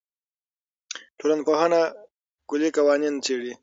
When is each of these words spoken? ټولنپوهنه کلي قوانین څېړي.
ټولنپوهنه 1.19 1.81
کلي 2.49 2.69
قوانین 2.77 3.15
څېړي. 3.25 3.53